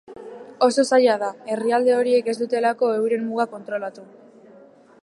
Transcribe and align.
Oso 0.67 0.85
zaila 0.95 1.17
da, 1.23 1.29
herrialde 1.55 1.93
horiek 1.99 2.33
ezin 2.35 2.43
dutelako 2.45 2.91
euren 2.97 3.29
muga 3.31 3.47
kontrolatu. 3.57 4.09